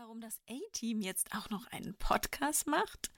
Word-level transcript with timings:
warum 0.00 0.20
das 0.22 0.40
A-Team 0.48 1.02
jetzt 1.02 1.28
auch 1.36 1.50
noch 1.50 1.66
einen 1.66 1.94
Podcast 1.94 2.66
macht? 2.66 3.10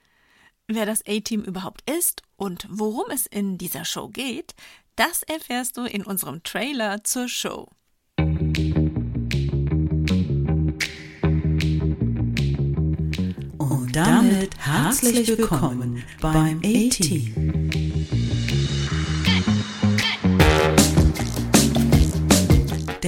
Wer 0.66 0.84
das 0.84 1.06
A-Team 1.06 1.42
überhaupt 1.42 1.88
ist 1.88 2.22
und 2.34 2.66
worum 2.68 3.08
es 3.12 3.26
in 3.26 3.56
dieser 3.56 3.84
Show 3.84 4.08
geht, 4.08 4.56
das 4.96 5.22
erfährst 5.22 5.76
du 5.76 5.84
in 5.84 6.04
unserem 6.04 6.42
Trailer 6.42 7.04
zur 7.04 7.28
Show. 7.28 7.68
Und 13.58 13.92
damit 13.92 14.58
herzlich 14.58 15.28
willkommen 15.28 16.02
beim 16.20 16.58
A-Team. 16.64 17.91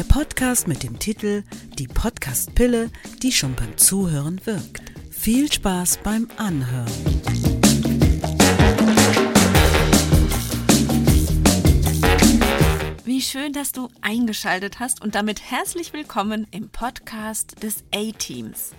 Der 0.04 0.20
Podcast 0.20 0.68
mit 0.68 0.82
dem 0.82 0.98
Titel 0.98 1.44
Die 1.78 1.86
Podcast-Pille, 1.86 2.90
die 3.22 3.32
schon 3.32 3.54
beim 3.54 3.76
Zuhören 3.76 4.40
wirkt. 4.44 4.82
Viel 5.10 5.50
Spaß 5.50 5.98
beim 6.02 6.28
Anhören. 6.36 6.90
Wie 13.04 13.20
schön, 13.22 13.52
dass 13.52 13.72
du 13.72 13.88
eingeschaltet 14.02 14.78
hast 14.78 15.02
und 15.02 15.14
damit 15.14 15.50
herzlich 15.50 15.92
willkommen 15.92 16.46
im 16.50 16.68
Podcast 16.68 17.62
des 17.62 17.82
A-Teams. 17.94 18.72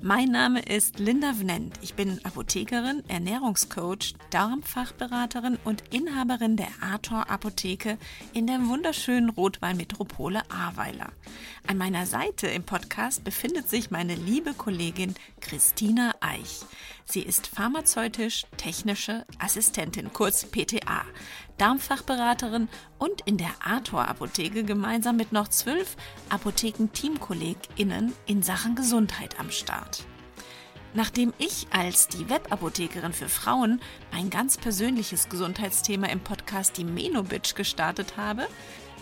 Mein 0.00 0.28
Name 0.30 0.60
ist 0.60 0.98
Linda 0.98 1.32
Vnent. 1.32 1.78
Ich 1.80 1.94
bin 1.94 2.22
Apothekerin, 2.24 3.02
Ernährungscoach, 3.08 4.14
Darmfachberaterin 4.30 5.58
und 5.64 5.82
Inhaberin 5.94 6.56
der 6.56 6.68
Arthur 6.80 7.30
Apotheke 7.30 7.96
in 8.34 8.46
der 8.46 8.66
wunderschönen 8.68 9.30
Rotwein-Metropole 9.30 10.42
Ahrweiler. 10.50 11.10
An 11.66 11.78
meiner 11.78 12.04
Seite 12.04 12.48
im 12.48 12.64
Podcast 12.64 13.24
befindet 13.24 13.70
sich 13.70 13.90
meine 13.90 14.14
liebe 14.14 14.52
Kollegin 14.52 15.14
Christina 15.40 16.12
Eich. 16.20 16.60
Sie 17.06 17.22
ist 17.22 17.46
pharmazeutisch-technische 17.46 19.24
Assistentin, 19.38 20.12
kurz 20.12 20.44
PTA, 20.44 21.02
Darmfachberaterin 21.56 22.68
und 23.04 23.20
in 23.26 23.36
der 23.36 23.52
Arthur 23.60 24.08
Apotheke 24.08 24.64
gemeinsam 24.64 25.16
mit 25.16 25.30
noch 25.30 25.48
zwölf 25.48 25.96
Apotheken-TeamkollegInnen 26.30 28.14
in 28.24 28.42
Sachen 28.42 28.74
Gesundheit 28.74 29.38
am 29.38 29.50
Start. 29.50 30.06
Nachdem 30.94 31.34
ich 31.36 31.66
als 31.70 32.08
die 32.08 32.30
Webapothekerin 32.30 33.12
für 33.12 33.28
Frauen 33.28 33.82
mein 34.10 34.30
ganz 34.30 34.56
persönliches 34.56 35.28
Gesundheitsthema 35.28 36.06
im 36.06 36.20
Podcast 36.20 36.78
die 36.78 36.84
Menobitch 36.84 37.54
gestartet 37.54 38.16
habe, 38.16 38.46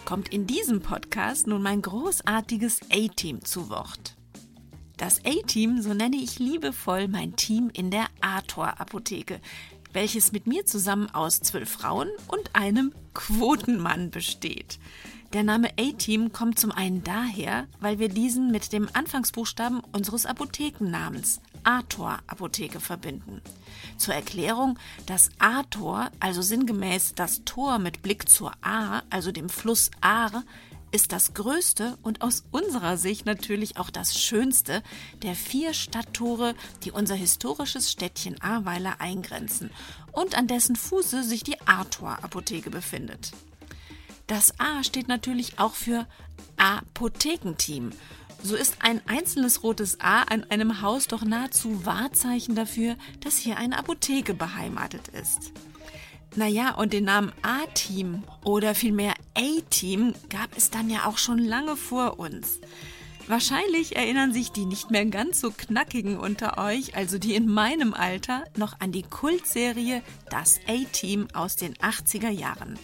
kommt 0.05 0.31
in 0.31 0.49
diesem 0.49 0.81
Podcast 0.81 1.47
nun 1.47 1.63
mein 1.63 1.81
großartiges 1.81 2.81
A-Team 2.91 3.45
zu 3.45 3.71
Wort. 3.71 4.17
Das 4.97 5.21
A-Team, 5.25 5.81
so 5.81 5.95
nenne 5.95 6.17
ich 6.17 6.41
liebevoll 6.41 7.07
mein 7.07 7.37
Team 7.37 7.71
in 7.73 7.91
der 7.93 8.07
Arthur 8.21 8.81
Apotheke, 8.81 9.41
welches 9.93 10.33
mit 10.33 10.47
mir 10.47 10.67
zusammen 10.67 11.09
aus 11.15 11.41
zwölf 11.41 11.71
Frauen 11.71 12.09
und 12.29 12.55
einem 12.55 12.93
Quotenmann 13.15 14.11
besteht. 14.11 14.79
Der 15.33 15.45
Name 15.45 15.71
A-Team 15.79 16.33
kommt 16.33 16.59
zum 16.59 16.73
einen 16.73 17.03
daher, 17.05 17.67
weil 17.81 17.99
wir 17.99 18.11
diesen 18.11 18.51
mit 18.51 18.71
dem 18.73 18.89
Anfangsbuchstaben 18.93 19.81
unseres 19.93 20.27
Apothekennamens 20.27 21.41
Ator 21.65 22.19
Apotheke 22.27 22.81
verbinden. 22.81 23.41
Zur 23.97 24.15
Erklärung, 24.15 24.79
das 25.07 25.31
Ator, 25.39 26.11
also 26.21 26.43
sinngemäß 26.43 27.15
das 27.15 27.45
Tor 27.45 27.79
mit 27.79 28.03
Blick 28.03 28.29
zur 28.29 28.53
A, 28.61 29.03
also 29.09 29.33
dem 29.33 29.49
Fluss 29.49 29.91
Ahr, 30.01 30.45
ist 30.93 31.13
das 31.13 31.35
größte 31.35 31.99
und 32.03 32.23
aus 32.23 32.45
unserer 32.51 32.97
Sicht 32.97 33.27
natürlich 33.27 33.79
auch 33.79 33.91
das 33.91 34.19
schönste 34.19 34.83
der 35.23 35.35
vier 35.35 35.75
Stadttore, 35.75 36.55
die 36.85 36.93
unser 36.93 37.15
historisches 37.15 37.91
Städtchen 37.91 38.41
Ahrweiler 38.41 39.01
eingrenzen 39.01 39.71
und 40.13 40.37
an 40.37 40.47
dessen 40.47 40.77
Fuße 40.77 41.25
sich 41.25 41.43
die 41.43 41.61
Arthur 41.63 42.23
Apotheke 42.23 42.71
befindet. 42.71 43.33
Das 44.27 44.59
A 44.61 44.85
steht 44.85 45.09
natürlich 45.09 45.59
auch 45.59 45.75
für 45.75 46.07
Apothekenteam. 46.57 47.91
So 48.43 48.57
ist 48.57 48.77
ein 48.81 49.01
einzelnes 49.07 49.63
rotes 49.63 50.01
A 50.01 50.23
an 50.23 50.45
einem 50.45 50.83
Haus 50.83 51.07
doch 51.07 51.25
nahezu 51.25 51.87
Wahrzeichen 51.87 52.55
dafür, 52.55 52.97
dass 53.21 53.37
hier 53.37 53.57
eine 53.57 53.79
Apotheke 53.79 54.35
beheimatet 54.35 55.09
ist. 55.09 55.53
Naja, 56.35 56.75
und 56.75 56.95
den 56.95 57.05
Namen 57.05 57.31
A-Team 57.43 58.25
oder 58.43 58.75
vielmehr 58.75 59.12
A-Team 59.35 60.15
gab 60.29 60.57
es 60.57 60.71
dann 60.71 60.91
ja 60.91 61.07
auch 61.07 61.19
schon 61.19 61.39
lange 61.39 61.77
vor 61.77 62.19
uns. 62.19 62.61
Wahrscheinlich 63.29 63.97
erinnern 63.97 64.33
sich 64.33 64.51
die 64.51 64.67
nicht 64.67 64.91
mehr 64.91 65.07
ganz 65.07 65.41
so 65.41 65.51
knackigen 65.51 66.19
unter 66.19 66.59
euch, 66.59 66.97
also 66.97 67.19
die 67.19 67.35
in 67.35 67.49
meinem 67.49 67.95
Alter, 67.95 68.45
noch 68.57 68.81
an 68.81 68.93
die 68.93 69.05
Kultserie 69.05 70.03
Das 70.29 70.61
A-Team 70.67 71.29
aus 71.33 71.57
den 71.57 71.75
80er 71.75 72.31
Jahren. 72.31 72.79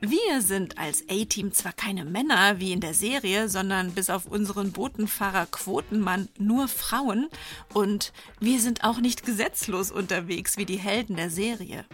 Wir 0.00 0.42
sind 0.42 0.78
als 0.78 1.02
A-Team 1.10 1.52
zwar 1.52 1.72
keine 1.72 2.04
Männer 2.04 2.60
wie 2.60 2.70
in 2.70 2.78
der 2.78 2.94
Serie, 2.94 3.48
sondern 3.48 3.94
bis 3.94 4.10
auf 4.10 4.26
unseren 4.26 4.70
Botenfahrer 4.70 5.46
Quotenmann 5.46 6.28
nur 6.38 6.68
Frauen 6.68 7.28
und 7.74 8.12
wir 8.38 8.60
sind 8.60 8.84
auch 8.84 9.00
nicht 9.00 9.26
gesetzlos 9.26 9.90
unterwegs 9.90 10.56
wie 10.56 10.66
die 10.66 10.78
Helden 10.78 11.16
der 11.16 11.30
Serie. 11.30 11.84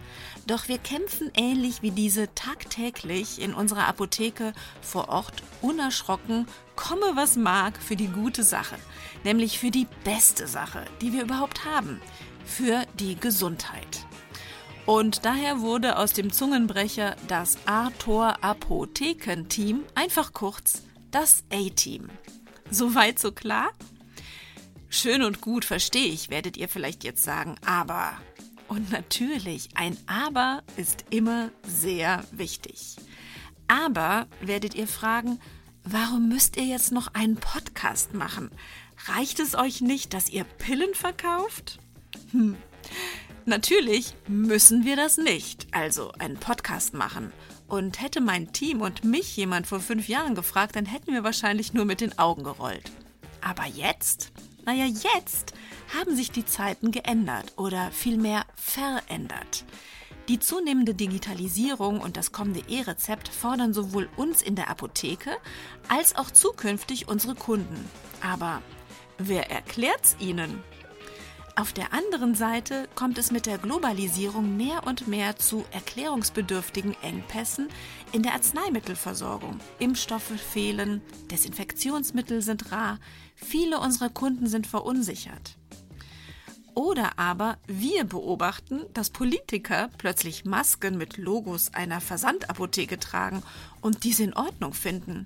Doch 0.45 0.67
wir 0.67 0.77
kämpfen 0.77 1.31
ähnlich 1.35 1.81
wie 1.81 1.89
diese 1.89 2.31
tagtäglich 2.35 3.41
in 3.41 3.55
unserer 3.55 3.87
Apotheke 3.87 4.53
vor 4.83 5.09
Ort 5.09 5.41
unerschrocken, 5.63 6.45
komme 6.75 7.15
was 7.15 7.37
mag, 7.37 7.75
für 7.81 7.95
die 7.95 8.09
gute 8.09 8.43
Sache, 8.43 8.75
nämlich 9.23 9.57
für 9.57 9.71
die 9.71 9.87
beste 10.03 10.45
Sache, 10.45 10.85
die 11.01 11.11
wir 11.11 11.23
überhaupt 11.23 11.65
haben, 11.65 11.99
für 12.45 12.83
die 12.99 13.15
Gesundheit. 13.15 14.05
Und 14.85 15.25
daher 15.25 15.61
wurde 15.61 15.97
aus 15.97 16.13
dem 16.13 16.31
Zungenbrecher 16.31 17.15
das 17.27 17.57
Arthur 17.65 18.43
Apothekenteam 18.43 19.83
einfach 19.95 20.33
kurz 20.33 20.83
das 21.09 21.43
A-Team. 21.51 22.09
Soweit 22.69 23.17
so 23.17 23.31
klar? 23.31 23.71
Schön 24.89 25.23
und 25.23 25.41
gut, 25.41 25.65
verstehe 25.65 26.07
ich, 26.07 26.29
werdet 26.29 26.55
ihr 26.55 26.69
vielleicht 26.69 27.03
jetzt 27.03 27.23
sagen, 27.23 27.55
aber. 27.65 28.13
Und 28.67 28.91
natürlich, 28.91 29.69
ein 29.75 29.97
Aber 30.07 30.63
ist 30.77 31.05
immer 31.09 31.49
sehr 31.63 32.23
wichtig. 32.31 32.95
Aber 33.67 34.27
werdet 34.41 34.75
ihr 34.75 34.87
fragen, 34.87 35.39
warum 35.83 36.29
müsst 36.29 36.57
ihr 36.57 36.65
jetzt 36.65 36.91
noch 36.91 37.13
einen 37.13 37.35
Podcast 37.35 38.13
machen? 38.13 38.51
Reicht 39.07 39.39
es 39.39 39.55
euch 39.55 39.81
nicht, 39.81 40.13
dass 40.13 40.29
ihr 40.29 40.43
Pillen 40.43 40.93
verkauft? 40.93 41.79
Hm. 42.31 42.55
Natürlich 43.47 44.15
müssen 44.27 44.85
wir 44.85 44.95
das 44.95 45.17
nicht, 45.17 45.67
also 45.71 46.11
einen 46.17 46.37
Podcast 46.37 46.95
machen. 46.95 47.31
Und 47.67 48.01
hätte 48.01 48.19
mein 48.19 48.51
Team 48.53 48.81
und 48.81 49.03
mich 49.03 49.37
jemand 49.37 49.67
vor 49.67 49.79
fünf 49.79 50.07
Jahren 50.07 50.33
gefragt, 50.33 50.75
dann 50.75 50.87
hätten 50.87 51.13
wir 51.13 51.23
wahrscheinlich 51.23 51.71
nur 51.71 51.85
mit 51.85 52.01
den 52.01 52.17
Augen 52.17 52.43
gerollt. 52.43 52.91
Aber 53.41 53.65
jetzt? 53.67 54.31
Naja, 54.65 54.85
jetzt 54.85 55.53
haben 55.95 56.15
sich 56.15 56.31
die 56.31 56.45
Zeiten 56.45 56.89
geändert 56.89 57.53
oder 57.55 57.91
vielmehr 57.91 58.45
verändert. 58.55 59.63
Die 60.27 60.39
zunehmende 60.39 60.95
Digitalisierung 60.95 62.01
und 62.01 62.17
das 62.17 62.31
kommende 62.31 62.63
E-Rezept 62.67 63.27
fordern 63.27 63.75
sowohl 63.75 64.09
uns 64.15 64.41
in 64.41 64.55
der 64.55 64.71
Apotheke 64.71 65.37
als 65.87 66.15
auch 66.15 66.31
zukünftig 66.31 67.07
unsere 67.07 67.35
Kunden. 67.35 67.87
Aber 68.21 68.63
wer 69.19 69.51
erklärt's 69.51 70.15
ihnen? 70.19 70.63
Auf 71.57 71.71
der 71.71 71.93
anderen 71.93 72.35
Seite 72.35 72.89
kommt 72.95 73.17
es 73.17 73.31
mit 73.31 73.45
der 73.45 73.57
Globalisierung 73.57 74.57
mehr 74.57 74.85
und 74.85 75.07
mehr 75.07 75.37
zu 75.37 75.63
erklärungsbedürftigen 75.71 77.01
Engpässen 77.01 77.69
in 78.11 78.23
der 78.23 78.33
Arzneimittelversorgung. 78.33 79.61
Impfstoffe 79.79 80.33
fehlen, 80.51 81.01
Desinfektionsmittel 81.31 82.41
sind 82.41 82.73
rar, 82.73 82.99
viele 83.35 83.79
unserer 83.79 84.09
Kunden 84.09 84.47
sind 84.47 84.67
verunsichert. 84.67 85.57
Oder 86.73 87.17
aber 87.17 87.57
wir 87.67 88.03
beobachten, 88.03 88.81
dass 88.93 89.09
Politiker 89.09 89.89
plötzlich 89.97 90.43
Masken 90.43 90.97
mit 90.97 91.15
Logos 91.15 91.73
einer 91.73 92.01
Versandapotheke 92.01 92.99
tragen 92.99 93.41
und 93.79 94.03
diese 94.03 94.25
in 94.25 94.33
Ordnung 94.33 94.73
finden. 94.73 95.25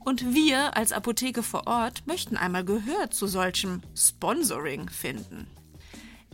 Und 0.00 0.34
wir 0.34 0.76
als 0.76 0.92
Apotheke 0.92 1.42
vor 1.42 1.66
Ort 1.66 2.06
möchten 2.06 2.36
einmal 2.36 2.66
Gehör 2.66 3.10
zu 3.10 3.26
solchem 3.26 3.80
Sponsoring 3.96 4.90
finden. 4.90 5.46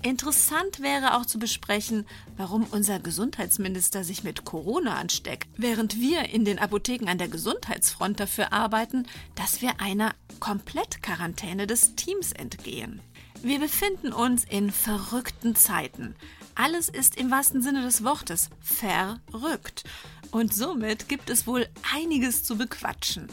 Interessant 0.02 0.80
wäre 0.80 1.16
auch 1.16 1.26
zu 1.26 1.38
besprechen, 1.38 2.06
warum 2.36 2.64
unser 2.70 3.00
Gesundheitsminister 3.00 4.04
sich 4.04 4.22
mit 4.22 4.44
Corona 4.44 4.96
ansteckt, 4.96 5.48
während 5.56 6.00
wir 6.00 6.28
in 6.28 6.44
den 6.44 6.58
Apotheken 6.58 7.08
an 7.08 7.18
der 7.18 7.28
Gesundheitsfront 7.28 8.20
dafür 8.20 8.52
arbeiten, 8.52 9.06
dass 9.34 9.60
wir 9.60 9.80
einer 9.80 10.14
Komplettquarantäne 10.38 11.66
des 11.66 11.96
Teams 11.96 12.32
entgehen. 12.32 13.00
Wir 13.42 13.58
befinden 13.58 14.12
uns 14.12 14.44
in 14.44 14.70
verrückten 14.70 15.56
Zeiten. 15.56 16.14
Alles 16.54 16.88
ist 16.88 17.16
im 17.16 17.30
wahrsten 17.30 17.62
Sinne 17.62 17.82
des 17.82 18.04
Wortes 18.04 18.50
verrückt. 18.60 19.84
Und 20.30 20.54
somit 20.54 21.08
gibt 21.08 21.30
es 21.30 21.46
wohl 21.46 21.68
einiges 21.94 22.44
zu 22.44 22.56
bequatschen. 22.56 23.28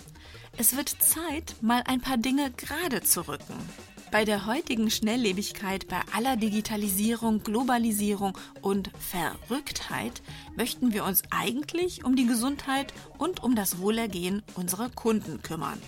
Es 0.57 0.75
wird 0.75 0.89
Zeit, 0.89 1.55
mal 1.61 1.83
ein 1.85 2.01
paar 2.01 2.17
Dinge 2.17 2.51
gerade 2.51 3.01
zu 3.01 3.27
rücken. 3.27 3.55
Bei 4.11 4.23
der 4.23 4.45
heutigen 4.45 4.89
Schnelllebigkeit, 4.89 5.87
bei 5.87 5.99
aller 6.13 6.37
Digitalisierung, 6.37 7.43
Globalisierung 7.43 8.37
und 8.61 8.91
Verrücktheit 8.99 10.21
möchten 10.55 10.93
wir 10.93 11.03
uns 11.03 11.23
eigentlich 11.31 12.05
um 12.05 12.15
die 12.15 12.27
Gesundheit 12.27 12.93
und 13.17 13.43
um 13.43 13.55
das 13.55 13.79
Wohlergehen 13.79 14.43
unserer 14.55 14.89
Kunden 14.89 15.41
kümmern. 15.41 15.81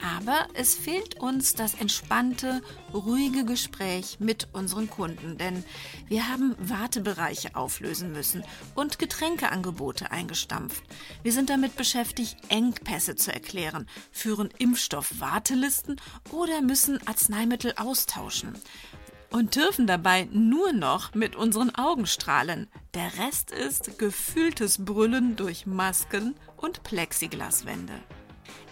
Aber 0.00 0.46
es 0.54 0.74
fehlt 0.74 1.18
uns 1.20 1.54
das 1.54 1.74
entspannte, 1.74 2.62
ruhige 2.94 3.44
Gespräch 3.44 4.20
mit 4.20 4.48
unseren 4.52 4.88
Kunden, 4.88 5.38
denn 5.38 5.64
wir 6.06 6.28
haben 6.28 6.54
Wartebereiche 6.58 7.56
auflösen 7.56 8.12
müssen 8.12 8.44
und 8.74 8.98
Getränkeangebote 8.98 10.10
eingestampft. 10.10 10.82
Wir 11.22 11.32
sind 11.32 11.50
damit 11.50 11.76
beschäftigt, 11.76 12.36
Engpässe 12.48 13.16
zu 13.16 13.32
erklären, 13.32 13.88
führen 14.12 14.50
Impfstoff-Wartelisten 14.58 16.00
oder 16.30 16.62
müssen 16.62 17.04
Arzneimittel 17.06 17.74
austauschen 17.76 18.54
und 19.30 19.56
dürfen 19.56 19.86
dabei 19.86 20.28
nur 20.32 20.72
noch 20.72 21.14
mit 21.14 21.36
unseren 21.36 21.74
Augen 21.74 22.06
strahlen. 22.06 22.68
Der 22.94 23.18
Rest 23.18 23.50
ist 23.50 23.98
gefühltes 23.98 24.84
Brüllen 24.84 25.36
durch 25.36 25.66
Masken 25.66 26.34
und 26.56 26.82
Plexiglaswände. 26.82 27.94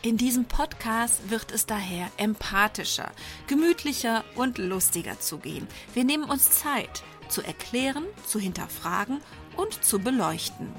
In 0.02 0.17
diesem 0.17 0.44
Podcast 0.44 1.31
wird 1.31 1.50
es 1.52 1.67
daher 1.67 2.11
empathischer, 2.17 3.11
gemütlicher 3.46 4.25
und 4.34 4.58
lustiger 4.58 5.19
zugehen. 5.20 5.67
Wir 5.94 6.05
nehmen 6.05 6.25
uns 6.25 6.50
Zeit, 6.50 7.02
zu 7.28 7.43
erklären, 7.43 8.05
zu 8.26 8.38
hinterfragen 8.38 9.20
und 9.56 9.84
zu 9.84 9.99
beleuchten. 9.99 10.73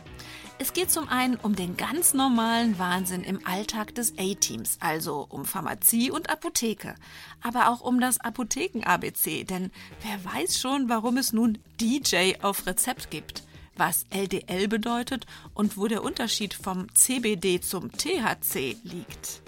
Es 0.59 0.73
geht 0.73 0.89
zum 0.89 1.07
einen 1.07 1.35
um 1.35 1.55
den 1.55 1.77
ganz 1.77 2.15
normalen 2.15 2.79
Wahnsinn 2.79 3.23
im 3.23 3.45
Alltag 3.45 3.93
des 3.93 4.13
A-Teams, 4.17 4.77
also 4.79 5.27
um 5.29 5.45
Pharmazie 5.45 6.09
und 6.09 6.31
Apotheke, 6.31 6.95
aber 7.43 7.69
auch 7.69 7.81
um 7.81 7.99
das 7.99 8.19
Apotheken-ABC, 8.19 9.43
denn 9.43 9.71
wer 10.01 10.33
weiß 10.33 10.59
schon, 10.59 10.89
warum 10.89 11.17
es 11.17 11.31
nun 11.31 11.59
DJ 11.79 12.33
auf 12.41 12.65
Rezept 12.65 13.11
gibt 13.11 13.46
was 13.77 14.05
LDL 14.09 14.67
bedeutet 14.67 15.25
und 15.53 15.77
wo 15.77 15.87
der 15.87 16.03
Unterschied 16.03 16.53
vom 16.53 16.93
CBD 16.93 17.61
zum 17.61 17.91
THC 17.91 18.77
liegt. 18.83 19.41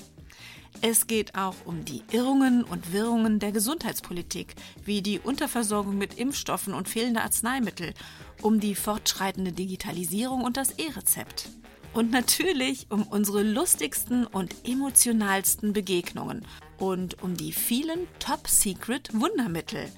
Es 0.81 1.07
geht 1.07 1.35
auch 1.35 1.55
um 1.65 1.83
die 1.83 2.03
Irrungen 2.11 2.63
und 2.63 2.93
Wirrungen 2.93 3.39
der 3.39 3.51
Gesundheitspolitik, 3.51 4.55
wie 4.85 5.01
die 5.01 5.19
Unterversorgung 5.19 5.97
mit 5.97 6.17
Impfstoffen 6.17 6.73
und 6.73 6.87
fehlende 6.87 7.21
Arzneimittel, 7.21 7.93
um 8.41 8.61
die 8.61 8.75
fortschreitende 8.75 9.51
Digitalisierung 9.51 10.43
und 10.43 10.55
das 10.55 10.71
E-Rezept. 10.77 11.49
Und 11.93 12.11
natürlich 12.11 12.87
um 12.89 13.03
unsere 13.03 13.43
lustigsten 13.43 14.25
und 14.25 14.55
emotionalsten 14.65 15.73
Begegnungen 15.73 16.45
und 16.77 17.21
um 17.23 17.35
die 17.35 17.51
vielen 17.51 18.07
Top-Secret-Wundermittel 18.19 19.91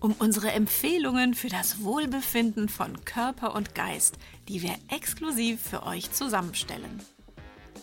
um 0.00 0.12
unsere 0.18 0.52
Empfehlungen 0.52 1.34
für 1.34 1.48
das 1.48 1.82
Wohlbefinden 1.82 2.68
von 2.68 3.04
Körper 3.04 3.54
und 3.54 3.74
Geist, 3.74 4.18
die 4.48 4.62
wir 4.62 4.74
exklusiv 4.88 5.60
für 5.60 5.84
euch 5.84 6.12
zusammenstellen. 6.12 7.02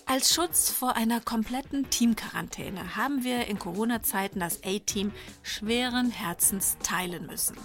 Als 0.07 0.35
Schutz 0.35 0.69
vor 0.69 0.95
einer 0.95 1.19
kompletten 1.19 1.89
Teamquarantäne 1.89 2.95
haben 2.95 3.23
wir 3.23 3.47
in 3.47 3.57
Corona-Zeiten 3.57 4.39
das 4.39 4.59
A-Team 4.63 5.12
schweren 5.41 6.12
Herzens 6.12 6.77
teilen 6.83 7.25
müssen. 7.25 7.57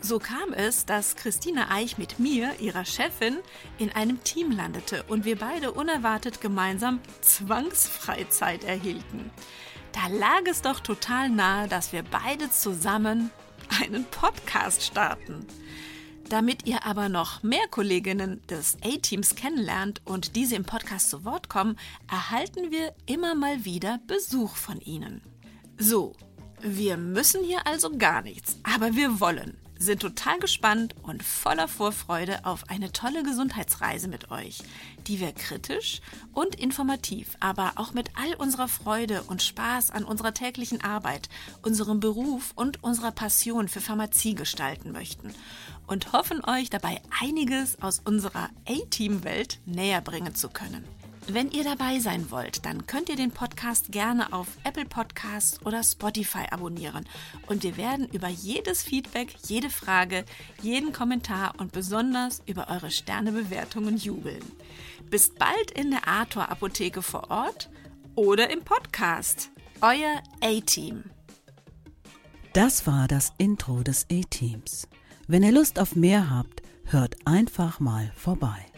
So 0.00 0.18
kam 0.18 0.52
es, 0.54 0.86
dass 0.86 1.16
Christine 1.16 1.70
Eich 1.70 1.98
mit 1.98 2.18
mir, 2.18 2.60
ihrer 2.60 2.84
Chefin, 2.84 3.38
in 3.78 3.90
einem 3.90 4.22
Team 4.24 4.50
landete 4.50 5.02
und 5.04 5.24
wir 5.24 5.36
beide 5.36 5.72
unerwartet 5.72 6.40
gemeinsam 6.40 7.00
Zwangsfreizeit 7.20 8.64
erhielten. 8.64 9.30
Da 9.92 10.06
lag 10.08 10.42
es 10.46 10.62
doch 10.62 10.80
total 10.80 11.28
nahe, 11.28 11.68
dass 11.68 11.92
wir 11.92 12.02
beide 12.02 12.50
zusammen 12.50 13.30
einen 13.80 14.04
Podcast 14.04 14.82
starten. 14.82 15.46
Damit 16.28 16.66
ihr 16.66 16.86
aber 16.86 17.08
noch 17.08 17.42
mehr 17.42 17.68
Kolleginnen 17.70 18.40
des 18.46 18.76
A-Teams 18.82 19.34
kennenlernt 19.34 20.00
und 20.04 20.34
diese 20.34 20.56
im 20.56 20.64
Podcast 20.64 21.10
zu 21.10 21.24
Wort 21.24 21.48
kommen, 21.48 21.78
erhalten 22.10 22.70
wir 22.70 22.94
immer 23.06 23.34
mal 23.34 23.64
wieder 23.64 24.00
Besuch 24.06 24.56
von 24.56 24.80
ihnen. 24.80 25.20
So, 25.78 26.14
wir 26.60 26.96
müssen 26.96 27.44
hier 27.44 27.66
also 27.66 27.96
gar 27.96 28.22
nichts, 28.22 28.58
aber 28.62 28.94
wir 28.94 29.20
wollen 29.20 29.58
sind 29.82 30.00
total 30.00 30.38
gespannt 30.38 30.94
und 31.02 31.22
voller 31.22 31.68
Vorfreude 31.68 32.44
auf 32.44 32.70
eine 32.70 32.92
tolle 32.92 33.22
Gesundheitsreise 33.22 34.08
mit 34.08 34.30
euch, 34.30 34.62
die 35.06 35.20
wir 35.20 35.32
kritisch 35.32 36.00
und 36.32 36.54
informativ, 36.54 37.36
aber 37.40 37.72
auch 37.76 37.92
mit 37.92 38.10
all 38.14 38.34
unserer 38.34 38.68
Freude 38.68 39.22
und 39.24 39.42
Spaß 39.42 39.90
an 39.90 40.04
unserer 40.04 40.34
täglichen 40.34 40.82
Arbeit, 40.82 41.28
unserem 41.62 42.00
Beruf 42.00 42.52
und 42.54 42.82
unserer 42.82 43.12
Passion 43.12 43.68
für 43.68 43.80
Pharmazie 43.80 44.34
gestalten 44.34 44.92
möchten 44.92 45.34
und 45.86 46.12
hoffen 46.12 46.44
euch 46.44 46.70
dabei 46.70 47.02
einiges 47.20 47.82
aus 47.82 48.00
unserer 48.04 48.50
A-Team-Welt 48.68 49.58
näher 49.66 50.00
bringen 50.00 50.34
zu 50.34 50.48
können. 50.48 51.01
Wenn 51.28 51.52
ihr 51.52 51.62
dabei 51.62 52.00
sein 52.00 52.30
wollt, 52.30 52.66
dann 52.66 52.86
könnt 52.86 53.08
ihr 53.08 53.14
den 53.14 53.30
Podcast 53.30 53.92
gerne 53.92 54.32
auf 54.32 54.48
Apple 54.64 54.84
Podcasts 54.84 55.64
oder 55.64 55.82
Spotify 55.84 56.46
abonnieren. 56.50 57.06
Und 57.46 57.62
wir 57.62 57.76
werden 57.76 58.08
über 58.08 58.28
jedes 58.28 58.82
Feedback, 58.82 59.34
jede 59.46 59.70
Frage, 59.70 60.24
jeden 60.62 60.92
Kommentar 60.92 61.54
und 61.58 61.70
besonders 61.72 62.42
über 62.46 62.68
eure 62.68 62.90
Sternebewertungen 62.90 63.96
jubeln. 63.96 64.42
Bis 65.10 65.32
bald 65.32 65.70
in 65.70 65.90
der 65.92 66.08
Arthur 66.08 66.50
Apotheke 66.50 67.02
vor 67.02 67.30
Ort 67.30 67.70
oder 68.16 68.50
im 68.50 68.64
Podcast. 68.64 69.50
Euer 69.80 70.22
A-Team. 70.40 71.04
Das 72.52 72.86
war 72.86 73.06
das 73.06 73.32
Intro 73.38 73.82
des 73.82 74.06
A-Teams. 74.10 74.88
Wenn 75.28 75.44
ihr 75.44 75.52
Lust 75.52 75.78
auf 75.78 75.94
mehr 75.94 76.30
habt, 76.30 76.62
hört 76.84 77.16
einfach 77.24 77.78
mal 77.78 78.12
vorbei. 78.16 78.71